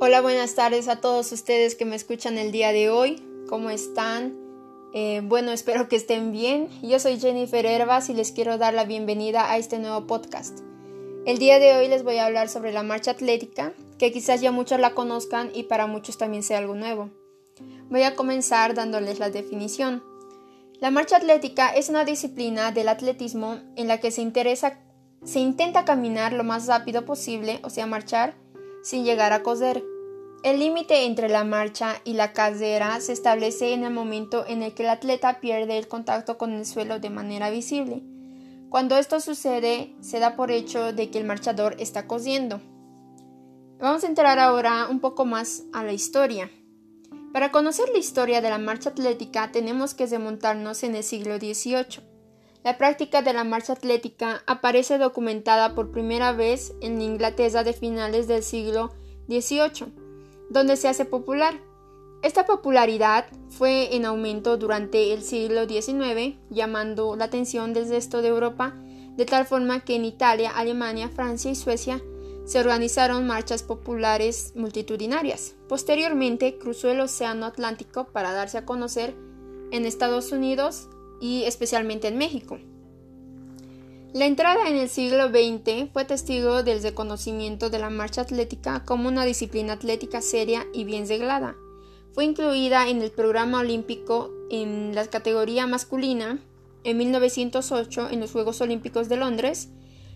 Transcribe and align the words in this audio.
Hola, 0.00 0.20
buenas 0.20 0.56
tardes 0.56 0.88
a 0.88 1.00
todos 1.00 1.30
ustedes 1.30 1.76
que 1.76 1.84
me 1.84 1.94
escuchan 1.94 2.36
el 2.36 2.50
día 2.50 2.72
de 2.72 2.90
hoy. 2.90 3.22
¿Cómo 3.48 3.70
están? 3.70 4.36
Eh, 4.92 5.22
bueno, 5.24 5.52
espero 5.52 5.88
que 5.88 5.94
estén 5.94 6.32
bien. 6.32 6.68
Yo 6.82 6.98
soy 6.98 7.20
Jennifer 7.20 7.64
Herbas 7.64 8.08
y 8.10 8.14
les 8.14 8.32
quiero 8.32 8.58
dar 8.58 8.74
la 8.74 8.84
bienvenida 8.84 9.48
a 9.48 9.56
este 9.56 9.78
nuevo 9.78 10.08
podcast. 10.08 10.58
El 11.26 11.38
día 11.38 11.60
de 11.60 11.76
hoy 11.76 11.86
les 11.86 12.02
voy 12.02 12.16
a 12.16 12.26
hablar 12.26 12.48
sobre 12.48 12.72
la 12.72 12.82
marcha 12.82 13.12
atlética, 13.12 13.72
que 13.96 14.12
quizás 14.12 14.40
ya 14.40 14.50
muchos 14.50 14.80
la 14.80 14.94
conozcan 14.94 15.52
y 15.54 15.62
para 15.62 15.86
muchos 15.86 16.18
también 16.18 16.42
sea 16.42 16.58
algo 16.58 16.74
nuevo. 16.74 17.10
Voy 17.88 18.02
a 18.02 18.16
comenzar 18.16 18.74
dándoles 18.74 19.20
la 19.20 19.30
definición. 19.30 20.02
La 20.80 20.90
marcha 20.90 21.18
atlética 21.18 21.68
es 21.68 21.88
una 21.88 22.04
disciplina 22.04 22.72
del 22.72 22.88
atletismo 22.88 23.60
en 23.76 23.86
la 23.86 24.00
que 24.00 24.10
se, 24.10 24.22
interesa, 24.22 24.80
se 25.24 25.38
intenta 25.38 25.84
caminar 25.84 26.32
lo 26.32 26.42
más 26.42 26.66
rápido 26.66 27.04
posible, 27.04 27.60
o 27.62 27.70
sea, 27.70 27.86
marchar, 27.86 28.34
sin 28.84 29.04
llegar 29.04 29.32
a 29.32 29.42
coser. 29.42 29.82
El 30.44 30.60
límite 30.60 31.06
entre 31.06 31.30
la 31.30 31.42
marcha 31.42 32.02
y 32.04 32.12
la 32.12 32.34
carrera 32.34 33.00
se 33.00 33.14
establece 33.14 33.72
en 33.72 33.82
el 33.82 33.92
momento 33.92 34.44
en 34.46 34.62
el 34.62 34.74
que 34.74 34.82
el 34.82 34.90
atleta 34.90 35.40
pierde 35.40 35.78
el 35.78 35.88
contacto 35.88 36.36
con 36.36 36.52
el 36.52 36.66
suelo 36.66 37.00
de 37.00 37.08
manera 37.08 37.48
visible. 37.48 38.02
Cuando 38.68 38.98
esto 38.98 39.20
sucede, 39.20 39.96
se 40.00 40.20
da 40.20 40.36
por 40.36 40.50
hecho 40.50 40.92
de 40.92 41.10
que 41.10 41.18
el 41.18 41.24
marchador 41.24 41.76
está 41.78 42.06
cosiendo. 42.06 42.60
Vamos 43.80 44.04
a 44.04 44.06
entrar 44.06 44.38
ahora 44.38 44.86
un 44.90 45.00
poco 45.00 45.24
más 45.24 45.62
a 45.72 45.82
la 45.82 45.94
historia. 45.94 46.50
Para 47.32 47.50
conocer 47.50 47.88
la 47.88 47.98
historia 47.98 48.42
de 48.42 48.50
la 48.50 48.58
marcha 48.58 48.90
atlética 48.90 49.50
tenemos 49.50 49.94
que 49.94 50.06
remontarnos 50.06 50.82
en 50.84 50.94
el 50.94 51.04
siglo 51.04 51.38
XVIII. 51.38 52.13
La 52.64 52.78
práctica 52.78 53.20
de 53.20 53.34
la 53.34 53.44
marcha 53.44 53.74
atlética 53.74 54.42
aparece 54.46 54.96
documentada 54.96 55.74
por 55.74 55.90
primera 55.90 56.32
vez 56.32 56.72
en 56.80 57.02
Inglaterra 57.02 57.62
de 57.62 57.74
finales 57.74 58.26
del 58.26 58.42
siglo 58.42 58.94
XVIII, 59.28 59.92
donde 60.48 60.76
se 60.76 60.88
hace 60.88 61.04
popular. 61.04 61.60
Esta 62.22 62.46
popularidad 62.46 63.26
fue 63.50 63.94
en 63.94 64.06
aumento 64.06 64.56
durante 64.56 65.12
el 65.12 65.22
siglo 65.22 65.68
XIX, 65.68 66.38
llamando 66.48 67.16
la 67.16 67.26
atención 67.26 67.74
del 67.74 67.86
resto 67.86 68.22
de 68.22 68.28
Europa, 68.28 68.74
de 69.10 69.26
tal 69.26 69.44
forma 69.44 69.80
que 69.84 69.96
en 69.96 70.06
Italia, 70.06 70.50
Alemania, 70.50 71.10
Francia 71.10 71.50
y 71.50 71.56
Suecia 71.56 72.00
se 72.46 72.60
organizaron 72.60 73.26
marchas 73.26 73.62
populares 73.62 74.54
multitudinarias. 74.56 75.54
Posteriormente 75.68 76.56
cruzó 76.56 76.90
el 76.90 77.00
Océano 77.00 77.44
Atlántico 77.44 78.06
para 78.06 78.32
darse 78.32 78.56
a 78.56 78.64
conocer 78.64 79.14
en 79.70 79.84
Estados 79.84 80.32
Unidos, 80.32 80.88
y 81.20 81.44
especialmente 81.44 82.08
en 82.08 82.18
México. 82.18 82.58
La 84.14 84.26
entrada 84.26 84.68
en 84.68 84.76
el 84.76 84.88
siglo 84.88 85.28
XX 85.28 85.90
fue 85.92 86.04
testigo 86.04 86.62
del 86.62 86.82
reconocimiento 86.82 87.68
de 87.68 87.80
la 87.80 87.90
marcha 87.90 88.20
atlética 88.20 88.84
como 88.84 89.08
una 89.08 89.24
disciplina 89.24 89.72
atlética 89.72 90.20
seria 90.20 90.66
y 90.72 90.84
bien 90.84 91.08
reglada. 91.08 91.56
Fue 92.12 92.24
incluida 92.24 92.88
en 92.88 93.02
el 93.02 93.10
programa 93.10 93.58
olímpico 93.58 94.30
en 94.50 94.94
la 94.94 95.04
categoría 95.06 95.66
masculina 95.66 96.38
en 96.84 96.96
1908 96.96 98.10
en 98.10 98.20
los 98.20 98.30
Juegos 98.30 98.60
Olímpicos 98.60 99.08
de 99.08 99.16
Londres, 99.16 99.70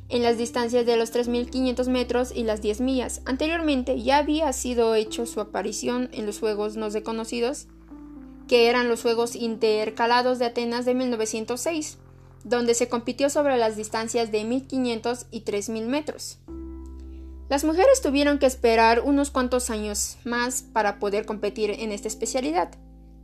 en 0.08 0.22
las 0.22 0.38
distancias 0.38 0.86
de 0.86 0.96
los 0.96 1.12
3.500 1.12 1.88
metros 1.88 2.32
y 2.32 2.44
las 2.44 2.62
10 2.62 2.80
millas. 2.80 3.20
Anteriormente 3.24 4.00
ya 4.00 4.18
había 4.18 4.52
sido 4.52 4.94
hecho 4.94 5.26
su 5.26 5.40
aparición 5.40 6.08
en 6.12 6.24
los 6.24 6.38
Juegos 6.38 6.76
no 6.76 6.88
reconocidos 6.88 7.66
que 8.48 8.68
eran 8.68 8.88
los 8.88 9.02
Juegos 9.02 9.36
Intercalados 9.36 10.40
de 10.40 10.46
Atenas 10.46 10.84
de 10.84 10.94
1906, 10.94 11.98
donde 12.42 12.74
se 12.74 12.88
compitió 12.88 13.30
sobre 13.30 13.56
las 13.56 13.76
distancias 13.76 14.32
de 14.32 14.42
1500 14.42 15.26
y 15.30 15.42
3000 15.42 15.86
metros. 15.86 16.38
Las 17.48 17.64
mujeres 17.64 18.02
tuvieron 18.02 18.38
que 18.38 18.46
esperar 18.46 19.00
unos 19.00 19.30
cuantos 19.30 19.70
años 19.70 20.18
más 20.24 20.62
para 20.62 20.98
poder 20.98 21.24
competir 21.24 21.70
en 21.70 21.92
esta 21.92 22.08
especialidad. 22.08 22.70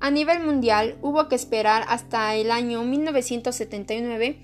A 0.01 0.11
nivel 0.11 0.45
mundial 0.45 0.97
hubo 1.03 1.29
que 1.29 1.35
esperar 1.35 1.85
hasta 1.89 2.35
el 2.37 2.51
año 2.51 2.85
1979 2.85 4.39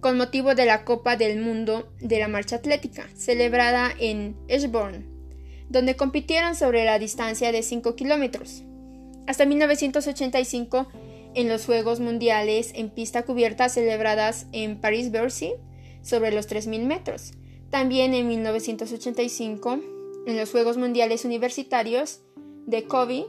con 0.00 0.16
motivo 0.16 0.54
de 0.54 0.64
la 0.64 0.84
Copa 0.84 1.16
del 1.16 1.40
Mundo 1.40 1.92
de 2.00 2.18
la 2.18 2.28
Marcha 2.28 2.56
Atlética, 2.56 3.08
celebrada 3.14 3.90
en 3.98 4.36
Eschborn, 4.46 5.06
donde 5.68 5.96
compitieron 5.96 6.54
sobre 6.54 6.84
la 6.84 6.98
distancia 6.98 7.50
de 7.50 7.62
5 7.62 7.96
kilómetros 7.96 8.62
hasta 9.28 9.44
1985 9.44 10.88
en 11.34 11.50
los 11.50 11.66
Juegos 11.66 12.00
Mundiales 12.00 12.72
en 12.74 12.88
pista 12.88 13.24
cubierta 13.24 13.68
celebradas 13.68 14.46
en 14.52 14.80
París-Bercy 14.80 15.52
sobre 16.00 16.32
los 16.32 16.48
3.000 16.48 16.86
metros. 16.86 17.32
También 17.68 18.14
en 18.14 18.26
1985 18.26 19.80
en 20.26 20.36
los 20.38 20.50
Juegos 20.50 20.78
Mundiales 20.78 21.26
Universitarios 21.26 22.22
de 22.64 22.84
Kobe, 22.84 23.26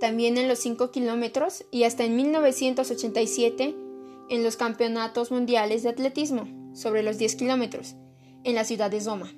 también 0.00 0.36
en 0.36 0.48
los 0.48 0.58
5 0.58 0.90
kilómetros 0.90 1.64
y 1.70 1.84
hasta 1.84 2.04
en 2.04 2.16
1987 2.16 3.76
en 4.30 4.42
los 4.42 4.56
Campeonatos 4.56 5.30
Mundiales 5.30 5.84
de 5.84 5.90
Atletismo 5.90 6.74
sobre 6.74 7.04
los 7.04 7.18
10 7.18 7.36
kilómetros 7.36 7.94
en 8.42 8.56
la 8.56 8.64
ciudad 8.64 8.90
de 8.90 9.00
Zoma. 9.00 9.32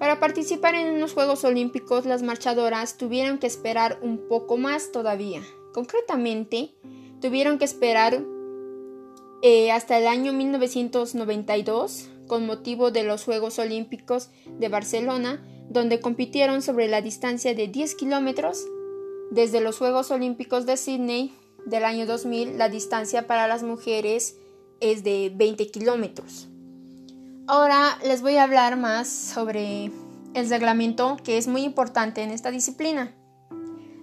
Para 0.00 0.18
participar 0.18 0.74
en 0.74 0.94
unos 0.94 1.12
Juegos 1.12 1.44
Olímpicos, 1.44 2.06
las 2.06 2.22
marchadoras 2.22 2.96
tuvieron 2.96 3.36
que 3.36 3.46
esperar 3.46 3.98
un 4.00 4.16
poco 4.28 4.56
más 4.56 4.92
todavía. 4.92 5.42
Concretamente, 5.74 6.74
tuvieron 7.20 7.58
que 7.58 7.66
esperar 7.66 8.24
eh, 9.42 9.70
hasta 9.70 9.98
el 9.98 10.06
año 10.06 10.32
1992 10.32 12.08
con 12.26 12.46
motivo 12.46 12.90
de 12.90 13.04
los 13.04 13.24
Juegos 13.24 13.58
Olímpicos 13.58 14.30
de 14.46 14.68
Barcelona, 14.70 15.46
donde 15.68 16.00
compitieron 16.00 16.62
sobre 16.62 16.88
la 16.88 17.02
distancia 17.02 17.52
de 17.54 17.68
10 17.68 17.94
kilómetros. 17.96 18.66
Desde 19.30 19.60
los 19.60 19.76
Juegos 19.76 20.10
Olímpicos 20.10 20.64
de 20.64 20.78
Sydney 20.78 21.34
del 21.66 21.84
año 21.84 22.06
2000, 22.06 22.56
la 22.56 22.70
distancia 22.70 23.26
para 23.26 23.46
las 23.46 23.62
mujeres 23.62 24.38
es 24.80 25.04
de 25.04 25.30
20 25.36 25.70
kilómetros. 25.70 26.49
Ahora 27.52 27.98
les 28.04 28.22
voy 28.22 28.36
a 28.36 28.44
hablar 28.44 28.76
más 28.76 29.08
sobre 29.08 29.90
el 30.34 30.48
reglamento 30.48 31.16
que 31.24 31.36
es 31.36 31.48
muy 31.48 31.64
importante 31.64 32.22
en 32.22 32.30
esta 32.30 32.52
disciplina. 32.52 33.12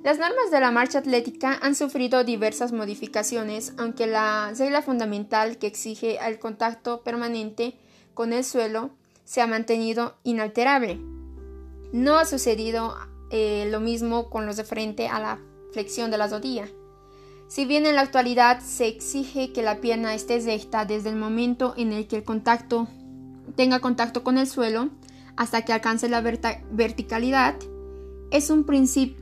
Las 0.04 0.20
normas 0.20 0.52
de 0.52 0.60
la 0.60 0.70
marcha 0.70 1.00
atlética 1.00 1.58
han 1.62 1.74
sufrido 1.74 2.26
diversas 2.26 2.74
modificaciones, 2.74 3.74
aunque 3.78 4.06
la 4.06 4.52
regla 4.58 4.82
fundamental 4.82 5.60
que 5.60 5.68
exige 5.68 6.18
el 6.28 6.40
contacto 6.40 7.04
permanente 7.04 7.78
con 8.14 8.34
el 8.34 8.44
suelo 8.44 8.90
se 9.24 9.40
ha 9.40 9.48
mantenido 9.48 10.18
inalterable. 10.24 11.00
No 11.94 12.20
ha 12.20 12.26
sucedido 12.26 12.98
eh, 13.32 13.70
lo 13.72 13.80
mismo 13.80 14.30
con 14.30 14.46
los 14.46 14.58
de 14.58 14.66
frente 14.66 15.08
a 15.08 15.22
la 15.22 15.40
flexión 15.72 16.12
de 16.12 16.18
la 16.18 16.28
rodilla. 16.28 16.68
Si 17.48 17.64
bien 17.64 17.86
en 17.86 17.96
la 17.96 18.02
actualidad 18.02 18.60
se 18.60 18.88
exige 18.88 19.54
que 19.54 19.64
la 19.64 19.80
pierna 19.80 20.14
esté 20.14 20.38
recta 20.42 20.84
desde 20.84 21.12
el 21.12 21.16
momento 21.16 21.76
en 21.78 21.94
el 21.94 22.10
que 22.10 22.18
el 22.18 22.26
contacto 22.26 22.90
tenga 23.56 23.80
contacto 23.80 24.24
con 24.24 24.38
el 24.38 24.48
suelo 24.48 24.90
hasta 25.36 25.64
que 25.64 25.74
alcance 25.74 26.10
la 26.10 26.22
verticalidad. 26.22 27.56
Es 28.30 28.50
un 28.50 28.66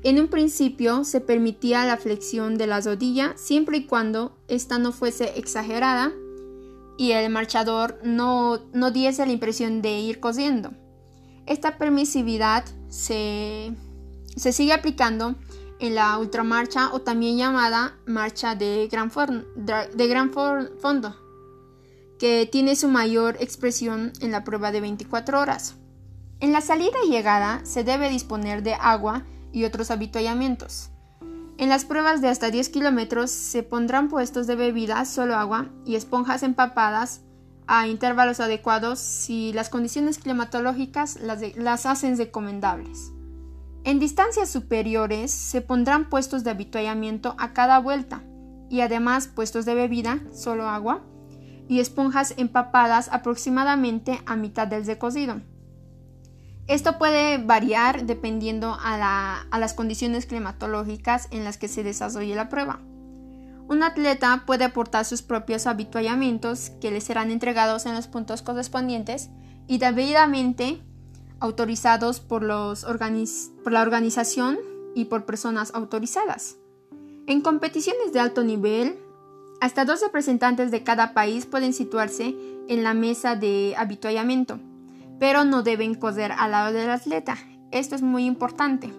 en 0.04 0.20
un 0.20 0.28
principio 0.28 1.04
se 1.04 1.22
permitía 1.22 1.86
la 1.86 1.98
flexión 1.98 2.58
de 2.58 2.68
la 2.68 2.82
rodilla 2.82 3.34
siempre 3.36 3.78
y 3.78 3.86
cuando 3.86 4.36
ésta 4.48 4.80
no 4.80 4.92
fuese 4.92 5.38
exagerada 5.38 6.12
y 6.98 7.12
el 7.12 7.30
marchador 7.30 8.00
no, 8.04 8.62
no 8.74 8.92
diese 8.92 9.26
la 9.26 9.32
impresión 9.32 9.82
de 9.82 10.00
ir 10.00 10.20
cosiendo. 10.20 10.72
Esta 11.46 11.78
permisividad 11.78 12.66
se, 12.90 13.76
se 14.36 14.52
sigue 14.52 14.74
aplicando 14.74 15.36
en 15.80 15.94
la 15.94 16.18
ultramarcha 16.18 16.92
o 16.94 17.02
también 17.02 17.38
llamada 17.38 17.98
marcha 18.08 18.56
de 18.56 18.88
gran, 18.88 19.12
de 19.56 20.08
gran 20.08 20.32
fondo 20.32 21.25
que 22.20 22.48
tiene 22.52 22.76
su 22.76 22.88
mayor 22.88 23.38
expresión 23.40 24.14
en 24.22 24.32
la 24.32 24.44
prueba 24.44 24.72
de 24.72 24.82
24 24.82 25.40
horas. 25.40 25.76
En 26.40 26.52
la 26.52 26.62
salida 26.62 26.98
y 27.06 27.10
llegada 27.10 27.62
se 27.66 27.84
debe 27.84 28.10
disponer 28.10 28.64
de 28.64 28.74
agua 28.76 29.24
y 29.52 29.64
otros 29.64 29.92
habituallamientos. 29.92 30.90
En 31.58 31.70
las 31.70 31.86
pruebas 31.86 32.22
de 32.22 32.28
hasta 32.28 32.52
10 32.52 32.70
kilómetros 32.70 33.32
se 33.32 33.64
pondrán 33.64 34.10
puestos 34.10 34.46
de 34.46 34.56
bebida, 34.56 35.06
solo 35.06 35.36
agua 35.36 35.70
y 35.86 35.96
esponjas 35.96 36.44
empapadas 36.44 37.22
a 37.68 37.88
intervalos 37.88 38.42
adecuados 38.42 39.00
si 39.00 39.54
las 39.54 39.70
condiciones 39.70 40.20
climatológicas 40.20 41.18
las, 41.22 41.42
las 41.56 41.86
hacen 41.86 42.18
recomendables. 42.18 43.12
En 43.86 44.00
distancias 44.00 44.50
superiores 44.50 45.32
se 45.32 45.62
pondrán 45.62 46.10
puestos 46.10 46.44
de 46.44 46.52
habituallamiento 46.52 47.36
a 47.38 47.54
cada 47.54 47.80
vuelta 47.80 48.24
y 48.70 48.82
además 48.82 49.28
puestos 49.28 49.66
de 49.66 49.76
bebida, 49.76 50.20
solo 50.34 50.68
agua, 50.68 51.04
y 51.68 51.80
esponjas 51.80 52.34
empapadas 52.38 53.10
aproximadamente 53.12 54.20
a 54.26 54.36
mitad 54.36 54.68
del 54.68 54.86
recocido. 54.86 55.42
Esto 56.68 56.98
puede 56.98 57.38
variar 57.38 58.06
dependiendo 58.06 58.76
a, 58.80 59.46
las 59.52 59.74
condiciones 59.74 60.26
climatológicas 60.26 61.28
en 61.30 61.44
las 61.44 61.58
que 61.58 61.68
se 61.68 61.84
desarrolle 61.84 62.36
la 62.36 62.50
prueba. 62.50 62.80
Un 63.68 63.84
atleta 63.84 64.44
puede 64.46 64.64
aportar 64.66 65.06
sus 65.06 65.22
propios 65.22 65.68
habituallamientos 65.68 66.72
que 66.82 66.92
le 66.92 67.02
serán 67.02 67.30
entregados 67.30 67.86
en 67.86 67.94
los 67.96 68.08
puntos 68.08 68.42
correspondientes 68.42 69.30
y 69.68 69.78
debidamente 69.78 70.82
autorizados 71.40 72.20
por, 72.20 72.44
la 72.44 72.74
organización 73.82 74.58
y 74.96 75.06
por 75.06 75.26
personas 75.26 75.72
autorizadas. 75.76 76.58
En 77.28 77.42
competiciones 77.42 78.14
de 78.14 78.20
alto 78.20 78.44
nivel, 78.44 79.00
hasta 79.62 79.86
dos 79.86 80.02
representantes 80.02 80.72
de 80.72 80.84
cada 80.84 81.14
país 81.14 81.46
pueden 81.46 81.74
situarse 81.74 82.36
en 82.68 82.84
la 82.84 82.94
mesa 82.94 83.36
de 83.36 83.74
habituallamiento, 83.78 84.60
pero 85.20 85.44
no 85.46 85.64
deben 85.64 85.96
correr 85.96 86.32
al 86.32 86.52
lado 86.52 86.74
del 86.74 86.90
atleta. 86.90 87.38
Esto 87.72 87.96
es 87.96 88.02
muy 88.02 88.26
importante. 88.26 88.92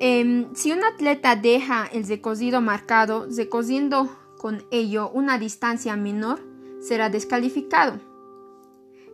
Em, 0.00 0.52
si 0.54 0.72
un 0.72 0.84
atleta 0.84 1.36
deja 1.36 1.86
el 1.86 2.06
recocido 2.06 2.60
marcado, 2.60 3.26
recociendo 3.34 4.08
con 4.38 4.64
ello 4.70 5.10
una 5.10 5.38
distancia 5.38 5.96
menor, 5.96 6.40
será 6.80 7.08
descalificado. 7.08 8.00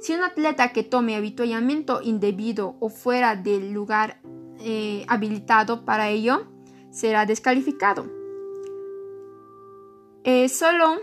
Si 0.00 0.14
un 0.14 0.23
atleta 0.23 0.73
que 0.73 0.82
tome 0.82 1.14
habituallamiento 1.14 2.00
indebido 2.02 2.76
o 2.81 2.88
fuera 2.88 3.37
del 3.37 3.73
lugar 3.73 4.20
eh, 4.61 5.05
habilitado 5.08 5.84
para 5.84 6.08
ello, 6.08 6.46
será 6.90 7.26
descalificado. 7.26 8.19
Eh, 10.25 10.49
solo 10.49 10.96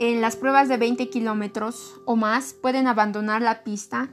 en 0.00 0.20
las 0.20 0.36
pruebas 0.36 0.68
de 0.68 0.76
20 0.76 1.10
kilómetros 1.10 2.00
o 2.06 2.16
más 2.16 2.54
pueden 2.54 2.86
abandonar 2.86 3.42
la 3.42 3.62
pista 3.62 4.08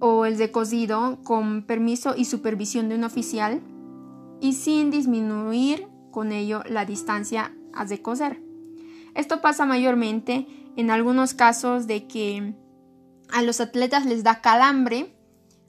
o 0.00 0.26
el 0.26 0.38
recocido 0.38 1.18
con 1.24 1.62
permiso 1.62 2.14
y 2.16 2.24
supervisión 2.24 2.88
de 2.88 2.96
un 2.96 3.04
oficial 3.04 3.60
y 4.40 4.54
sin 4.54 4.90
disminuir 4.90 5.86
con 6.10 6.32
ello 6.32 6.62
la 6.68 6.84
distancia 6.84 7.52
a 7.72 7.84
recoser. 7.84 8.40
Esto 9.14 9.40
pasa 9.40 9.66
mayormente 9.66 10.46
en 10.76 10.90
algunos 10.90 11.34
casos 11.34 11.86
de 11.86 12.06
que 12.06 12.54
a 13.30 13.42
los 13.42 13.60
atletas 13.60 14.04
les 14.04 14.22
da 14.22 14.40
calambre 14.40 15.14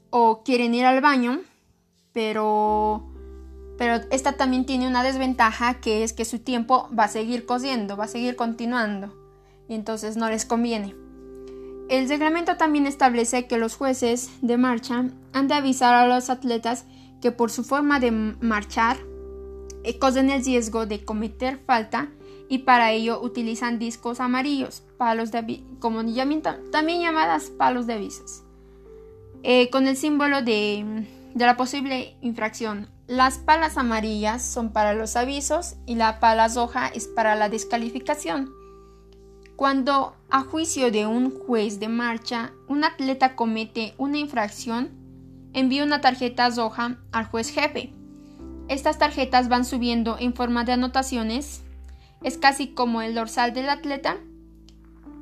o 0.09 0.43
quieren 0.43 0.73
ir 0.73 0.85
al 0.85 1.01
baño, 1.01 1.41
pero 2.13 3.16
pero 3.77 4.03
esta 4.11 4.33
también 4.33 4.65
tiene 4.65 4.87
una 4.87 5.03
desventaja 5.03 5.75
que 5.75 6.03
es 6.03 6.13
que 6.13 6.25
su 6.25 6.39
tiempo 6.39 6.89
va 6.97 7.05
a 7.05 7.09
seguir 7.09 7.45
cosiendo, 7.45 7.95
va 7.97 8.05
a 8.05 8.09
seguir 8.09 8.35
continuando 8.35 9.13
y 9.67 9.75
entonces 9.75 10.17
no 10.17 10.29
les 10.29 10.45
conviene. 10.45 10.95
El 11.89 12.09
reglamento 12.09 12.57
también 12.57 12.85
establece 12.85 13.47
que 13.47 13.57
los 13.57 13.75
jueces 13.75 14.29
de 14.41 14.57
marcha 14.57 15.05
han 15.31 15.47
de 15.47 15.53
avisar 15.53 15.93
a 15.93 16.07
los 16.07 16.29
atletas 16.29 16.85
que 17.21 17.31
por 17.31 17.49
su 17.49 17.63
forma 17.63 17.99
de 17.99 18.11
marchar 18.11 18.97
eh, 19.83 19.97
corren 19.97 20.29
el 20.29 20.43
riesgo 20.43 20.85
de 20.85 21.05
cometer 21.05 21.59
falta 21.65 22.09
y 22.49 22.59
para 22.59 22.91
ello 22.91 23.21
utilizan 23.21 23.79
discos 23.79 24.19
amarillos, 24.19 24.83
palos 24.97 25.31
de 25.31 25.63
como 25.79 26.01
también 26.71 27.01
llamadas 27.01 27.49
palos 27.51 27.87
de 27.87 27.93
avisos, 27.93 28.43
eh, 29.43 29.69
con 29.69 29.87
el 29.87 29.97
símbolo 29.97 30.41
de, 30.41 31.05
de 31.33 31.45
la 31.45 31.57
posible 31.57 32.15
infracción. 32.21 32.89
Las 33.07 33.37
palas 33.37 33.77
amarillas 33.77 34.43
son 34.43 34.73
para 34.73 34.93
los 34.93 35.15
avisos 35.15 35.75
y 35.85 35.95
la 35.95 36.19
pala 36.19 36.49
roja 36.49 36.87
es 36.87 37.07
para 37.07 37.35
la 37.35 37.47
descalificación. 37.47 38.51
Cuando, 39.55 40.15
a 40.29 40.41
juicio 40.41 40.91
de 40.91 41.07
un 41.07 41.31
juez 41.31 41.79
de 41.79 41.87
marcha, 41.87 42.51
un 42.67 42.83
atleta 42.83 43.35
comete 43.35 43.93
una 43.97 44.17
infracción, 44.17 44.91
envía 45.53 45.85
una 45.85 46.01
tarjeta 46.01 46.49
roja 46.49 46.97
al 47.13 47.25
juez 47.25 47.49
jefe. 47.49 47.93
Estas 48.67 48.99
tarjetas 48.99 49.47
van 49.47 49.63
subiendo 49.63 50.17
en 50.19 50.33
forma 50.33 50.65
de 50.65 50.73
anotaciones 50.73 51.63
es 52.23 52.37
casi 52.37 52.67
como 52.67 53.01
el 53.01 53.15
dorsal 53.15 53.53
del 53.53 53.69
atleta, 53.69 54.17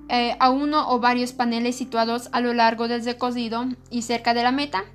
eh, 0.10 0.36
a 0.40 0.50
uno 0.50 0.90
o 0.90 1.00
varios 1.00 1.34
paneles 1.34 1.76
situados 1.76 2.30
a 2.32 2.40
lo 2.40 2.54
largo 2.54 2.88
del 2.88 3.04
recorrido 3.04 3.66
y 3.90 4.04
cerca 4.04 4.34
de 4.34 4.44
la 4.44 4.52
meta, 4.52 4.86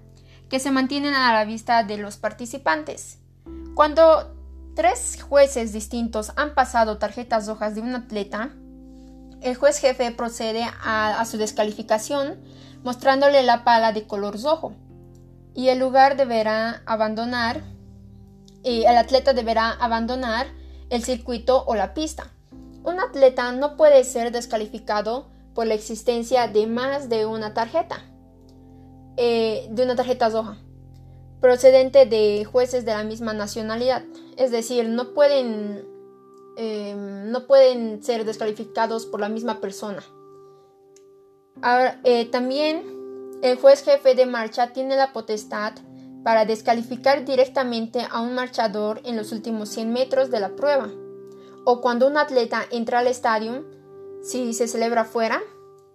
que 0.51 0.61
se 0.61 0.73
mantienen 0.73 1.15
a 1.15 1.33
la 1.33 1.45
vista 1.45 1.85
de 1.85 1.97
los 1.97 2.17
participantes. 2.17 3.19
Cuando 3.75 4.35
tres 4.75 5.23
jueces 5.23 5.73
distintos 5.73 6.33
han 6.37 6.55
pasado 6.55 6.99
tarjetas 6.99 7.47
rojas 7.47 7.77
de 7.77 7.81
un 7.81 7.95
atleta, 7.95 8.51
el 9.41 9.55
juez 9.55 9.79
jefe 9.79 10.11
procede 10.11 10.67
a, 10.85 11.25
su 11.25 11.39
descalificación 11.39 12.41
mostrándole 12.83 13.43
la 13.43 13.65
pala 13.65 13.93
de 13.93 14.07
color 14.07 14.43
rojo 14.43 14.75
y 15.55 15.69
el 15.69 15.79
lugar 15.79 16.17
deberá 16.17 16.83
abandonar 16.85 17.63
y 18.63 18.85
el 18.85 18.97
atleta 18.97 19.33
deberá 19.33 19.71
abandonar 19.71 20.49
el 20.91 21.05
circuito 21.05 21.65
o 21.65 21.75
la 21.75 21.95
pista. 21.95 22.33
Un 22.83 22.99
atleta 23.01 23.53
no 23.53 23.77
puede 23.77 24.03
ser 24.05 24.33
descalificado 24.33 25.31
por 25.55 25.67
la 25.67 25.75
existencia 25.75 26.49
de 26.49 26.67
más 26.67 27.09
de 27.09 27.25
una 27.27 27.55
tarjeta, 27.55 28.10
eh, 29.23 29.69
de 29.71 29.83
una 29.83 29.97
tarjeta 29.97 30.31
roja, 30.31 30.57
procedente 31.43 32.07
de 32.07 32.47
jueces 32.47 32.87
de 32.87 32.93
la 32.93 33.05
misma 33.05 33.35
nacionalidad. 33.35 34.03
Es 34.39 34.51
decir, 34.51 34.89
no 34.89 35.13
pueden, 35.13 35.87
eh, 36.57 36.95
no 36.97 37.47
pueden 37.47 38.03
ser 38.03 38.25
descalificados 38.25 39.05
por 39.05 39.21
la 39.21 39.29
misma 39.29 39.61
persona. 39.61 40.03
Ahora, 41.61 42.01
eh, 42.05 42.31
también 42.31 43.39
el 43.43 43.59
juez 43.59 43.85
jefe 43.85 44.15
de 44.15 44.25
marcha 44.25 44.73
tiene 44.73 44.97
la 44.97 45.13
potestad 45.13 45.75
para 46.25 46.47
descalificar 46.47 47.27
directamente 47.27 48.07
a 48.11 48.23
un 48.23 48.35
marchador 48.35 49.03
en 49.05 49.19
los 49.19 49.33
últimos 49.33 49.69
100 49.69 49.93
metros 49.93 50.31
de 50.31 50.41
la 50.41 50.57
prueba, 50.57 50.89
o 51.67 51.83
cuando 51.83 52.07
un 52.07 52.17
atleta 52.17 52.63
entra 52.71 53.01
al 53.01 53.07
estadio, 53.07 53.67
si 54.23 54.55
se 54.55 54.67
celebra 54.67 55.05
fuera, 55.05 55.43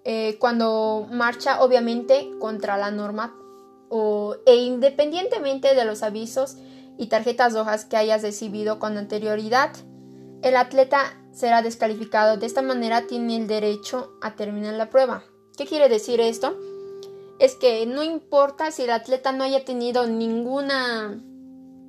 eh, 0.06 0.38
cuando 0.40 1.08
marcha 1.12 1.62
obviamente 1.62 2.30
contra 2.40 2.78
la 2.78 2.92
norma 2.92 3.36
o, 3.90 4.38
e 4.46 4.56
independientemente 4.56 5.76
de 5.76 5.84
los 5.84 6.04
avisos 6.04 6.56
y 6.98 7.08
tarjetas 7.08 7.54
rojas 7.54 7.84
que 7.84 7.98
hayas 7.98 8.22
recibido 8.22 8.80
con 8.80 8.98
anterioridad, 8.98 9.72
el 10.42 10.56
atleta 10.56 11.20
será 11.34 11.62
descalificado. 11.62 12.38
De 12.38 12.46
esta 12.46 12.62
manera 12.62 13.08
tiene 13.08 13.36
el 13.36 13.48
derecho 13.48 14.14
a 14.22 14.36
terminar 14.36 14.76
la 14.76 14.90
prueba. 14.90 15.24
¿Qué 15.58 15.66
quiere 15.66 15.90
decir 15.90 16.22
esto? 16.22 16.56
es 17.40 17.56
que 17.56 17.86
no 17.86 18.04
importa 18.04 18.72
si 18.72 18.84
el 18.84 18.92
atleta 18.92 19.32
no 19.32 19.44
haya 19.44 19.66
tenido 19.66 20.08
ninguna, 20.08 21.20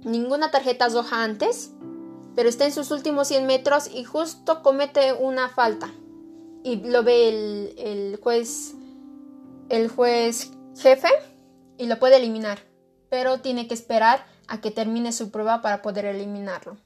ninguna 0.03 0.51
tarjeta 0.51 0.89
roja 0.89 1.23
antes, 1.23 1.73
pero 2.35 2.49
está 2.49 2.65
en 2.65 2.73
sus 2.73 2.91
últimos 2.91 3.29
100 3.29 3.47
metros 3.47 3.89
y 3.93 4.05
justo 4.05 4.63
comete 4.63 5.13
una 5.13 5.49
falta 5.49 5.93
y 6.67 6.83
lo 6.83 7.05
ve 7.05 7.29
el, 7.77 8.19
juez 8.21 8.75
el 9.69 9.89
juez 9.89 10.51
jefe 10.77 11.09
y 11.79 11.87
lo 11.87 12.01
puede 12.01 12.17
eliminar, 12.17 12.59
pero 13.09 13.39
tiene 13.39 13.69
que 13.69 13.75
esperar 13.75 14.27
a 14.49 14.61
que 14.61 14.73
termine 14.73 15.13
su 15.13 15.31
prueba 15.31 15.63
para 15.63 15.81
poder 15.81 16.07
eliminarlo. 16.07 16.77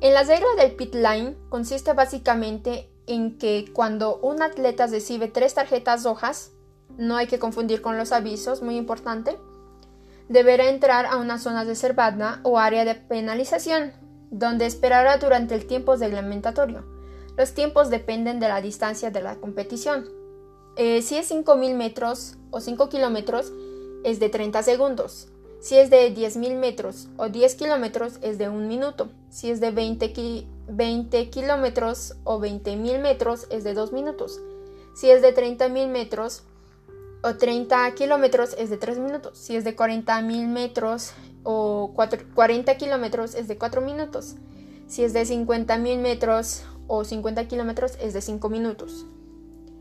En 0.00 0.14
la 0.14 0.22
regla 0.22 0.48
del 0.56 0.74
pit 0.74 0.94
line 0.94 1.36
consiste 1.50 1.92
básicamente 1.92 2.90
en 3.06 3.36
que 3.36 3.66
cuando 3.74 4.16
un 4.20 4.40
atleta 4.40 4.86
recibe 4.86 5.28
tres 5.28 5.52
tarjetas 5.52 6.04
rojas, 6.04 6.52
no 6.96 7.18
hay 7.18 7.26
que 7.26 7.38
confundir 7.38 7.82
con 7.82 7.98
los 7.98 8.10
avisos, 8.10 8.62
muy 8.62 8.78
importante, 8.78 9.36
deberá 10.30 10.66
entrar 10.66 11.04
a 11.04 11.18
una 11.18 11.38
zona 11.38 11.64
reservada 11.64 12.40
o 12.42 12.58
área 12.58 12.86
de 12.86 12.94
penalización, 12.94 13.92
donde 14.30 14.64
esperará 14.64 15.18
durante 15.18 15.54
el 15.54 15.66
tiempo 15.66 15.94
reglamentatorio. 15.94 16.97
Los 17.38 17.52
tiempos 17.52 17.88
dependen 17.88 18.40
de 18.40 18.48
la 18.48 18.60
distancia 18.60 19.12
de 19.12 19.22
la 19.22 19.36
competición. 19.36 20.06
Eh, 20.76 21.02
si 21.02 21.16
es 21.16 21.30
5.000 21.30 21.76
metros 21.76 22.36
o 22.50 22.60
5 22.60 22.88
kilómetros, 22.88 23.52
es 24.02 24.18
de 24.18 24.28
30 24.28 24.64
segundos. 24.64 25.28
Si 25.60 25.78
es 25.78 25.88
de 25.88 26.12
10.000 26.12 26.56
metros 26.56 27.08
o 27.16 27.28
10 27.28 27.54
kilómetros, 27.54 28.18
es 28.22 28.38
de 28.38 28.48
1 28.48 28.66
minuto. 28.66 29.10
Si 29.30 29.52
es 29.52 29.60
de 29.60 29.70
20, 29.70 30.46
20 30.66 31.30
kilómetros 31.30 32.16
o 32.24 32.40
20.000 32.40 33.00
metros, 33.00 33.46
es 33.50 33.62
de 33.62 33.72
2 33.72 33.92
minutos. 33.92 34.40
Si 34.96 35.08
es 35.08 35.22
de 35.22 35.32
30.000 35.32 35.86
metros 35.86 36.42
o 37.22 37.36
30 37.36 37.94
kilómetros 37.94 38.56
es 38.58 38.68
de 38.68 38.78
3 38.78 38.98
minutos. 38.98 39.38
Si 39.38 39.54
es 39.54 39.62
de 39.62 39.76
40 39.76 40.22
mil 40.22 40.48
metros 40.48 41.12
o 41.44 41.94
40 41.94 42.76
kilómetros 42.76 43.36
es 43.36 43.46
de 43.46 43.56
4 43.58 43.80
minutos. 43.80 44.34
Si 44.88 45.04
es 45.04 45.12
de 45.12 45.24
50 45.24 45.78
mil 45.78 45.98
metros 45.98 46.64
o 46.88 47.04
50 47.04 47.46
kilómetros 47.46 47.96
es 48.00 48.12
de 48.14 48.20
5 48.20 48.48
minutos. 48.48 49.06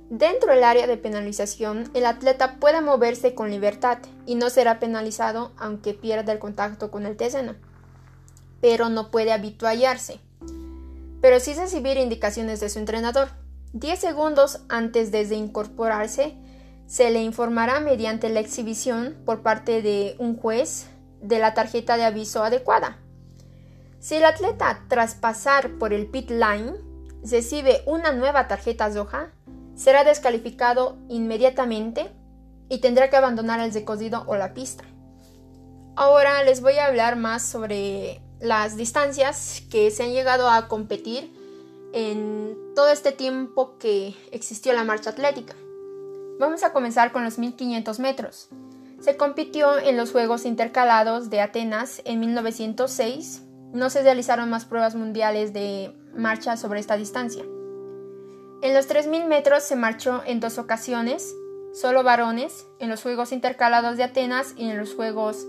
Dentro 0.10 0.54
del 0.54 0.64
área 0.64 0.88
de 0.88 0.96
penalización, 0.96 1.90
el 1.94 2.06
atleta 2.06 2.60
puede 2.60 2.80
moverse 2.80 3.36
con 3.36 3.50
libertad 3.50 3.98
y 4.26 4.36
no 4.36 4.50
será 4.50 4.80
penalizado 4.80 5.52
aunque 5.58 5.94
pierda 5.94 6.32
el 6.32 6.40
contacto 6.40 6.92
con 6.92 7.06
el 7.06 7.18
terreno, 7.18 7.56
pero 8.62 8.88
no 8.88 9.12
puede 9.12 9.34
habituallarse. 9.34 10.20
Pero 11.20 11.40
sí 11.40 11.54
recibir 11.56 11.98
indicaciones 11.98 12.60
de 12.60 12.70
su 12.70 12.80
entrenador. 12.80 13.30
10 13.74 14.00
segundos 14.00 14.62
antes 14.70 15.12
de 15.12 15.24
incorporarse, 15.36 16.38
se 16.86 17.12
le 17.12 17.22
informará 17.22 17.82
mediante 17.82 18.30
la 18.30 18.40
exhibición 18.40 19.18
por 19.26 19.42
parte 19.42 19.82
de 19.82 20.16
un 20.20 20.38
juez 20.38 20.88
de 21.22 21.40
la 21.40 21.54
tarjeta 21.54 21.98
de 21.98 22.06
aviso 22.06 22.44
adecuada. 22.44 22.98
Si 24.00 24.16
el 24.16 24.24
atleta 24.24 24.84
tras 24.88 25.16
pasar 25.16 25.72
por 25.80 25.92
el 25.92 26.08
pit 26.08 26.30
line 26.30 26.87
recibe 27.24 27.84
una 27.86 28.12
nueva 28.12 28.48
tarjeta 28.48 28.90
roja, 28.90 29.32
será 29.76 30.04
descalificado 30.04 30.98
inmediatamente 31.10 32.12
y 32.70 32.80
tendrá 32.80 33.10
que 33.10 33.16
abandonar 33.16 33.60
el 33.60 33.72
decodido 33.72 34.24
o 34.28 34.36
la 34.36 34.54
pista. 34.54 34.84
Ahora 35.96 36.44
les 36.44 36.62
voy 36.62 36.78
a 36.78 36.86
hablar 36.86 37.16
más 37.16 37.44
sobre 37.44 38.22
las 38.40 38.78
distancias 38.78 39.64
que 39.72 39.90
se 39.90 40.04
han 40.04 40.12
llegado 40.12 40.50
a 40.50 40.68
competir 40.68 41.34
en 41.94 42.56
todo 42.76 42.90
este 42.90 43.12
tiempo 43.12 43.78
que 43.80 44.14
existió 44.32 44.74
la 44.74 44.84
marcha 44.84 45.10
atlética. 45.10 45.56
Vamos 46.40 46.64
a 46.64 46.72
comenzar 46.72 47.12
con 47.12 47.24
los 47.24 47.40
1500 47.40 48.00
metros. 48.00 48.50
Se 49.00 49.18
compitió 49.18 49.78
en 49.80 49.98
los 49.98 50.12
Juegos 50.12 50.46
Intercalados 50.46 51.30
de 51.30 51.42
Atenas 51.42 52.02
en 52.06 52.20
1906. 52.20 53.42
No 53.74 53.90
se 53.90 54.02
realizaron 54.04 54.50
más 54.50 54.66
pruebas 54.66 54.96
mundiales 54.96 55.54
de 55.54 55.94
marcha 56.16 56.58
sobre 56.58 56.80
esta 56.80 56.96
distancia. 56.98 57.44
En 58.62 58.74
los 58.74 58.88
3000 58.88 59.26
metros 59.26 59.64
se 59.64 59.76
marchó 59.76 60.24
en 60.26 60.40
dos 60.40 60.58
ocasiones, 60.58 61.36
solo 61.74 62.04
varones, 62.04 62.66
en 62.80 62.90
los 62.90 63.04
Juegos 63.04 63.32
Intercalados 63.32 63.98
de 63.98 64.04
Atenas 64.04 64.54
y 64.58 64.70
en 64.70 64.78
los 64.78 64.96
Juegos 64.96 65.46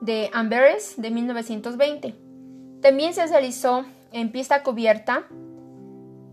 de 0.00 0.30
Amberes 0.32 0.94
de 0.96 1.10
1920. 1.10 2.14
También 2.80 3.14
se 3.14 3.26
realizó 3.26 3.84
en 4.12 4.32
pista 4.32 4.62
cubierta, 4.62 5.26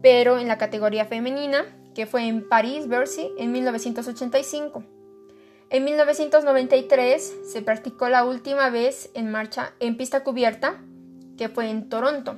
pero 0.01 0.39
en 0.39 0.47
la 0.47 0.57
categoría 0.57 1.05
femenina, 1.05 1.65
que 1.93 2.05
fue 2.05 2.27
en 2.27 2.47
París-Bercy 2.47 3.31
en 3.37 3.51
1985. 3.51 4.83
En 5.69 5.83
1993 5.83 7.35
se 7.51 7.61
practicó 7.61 8.07
la 8.07 8.23
última 8.23 8.69
vez 8.69 9.09
en 9.13 9.29
marcha 9.29 9.73
en 9.79 9.97
pista 9.97 10.23
cubierta, 10.23 10.81
que 11.37 11.49
fue 11.49 11.69
en 11.69 11.89
Toronto. 11.89 12.37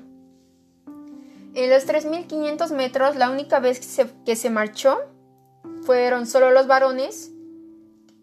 En 1.55 1.69
los 1.69 1.87
3.500 1.87 2.71
metros, 2.71 3.15
la 3.15 3.29
única 3.29 3.59
vez 3.59 3.79
que 4.25 4.35
se, 4.35 4.49
marchó 4.49 4.99
fueron 5.83 6.27
solo 6.27 6.51
los 6.51 6.67
varones 6.67 7.31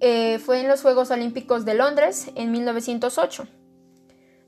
eh, 0.00 0.38
fue 0.38 0.60
en 0.60 0.68
los 0.68 0.82
Juegos 0.82 1.10
Olímpicos 1.10 1.64
de 1.64 1.74
Londres 1.74 2.30
en 2.36 2.52
1908. 2.52 3.48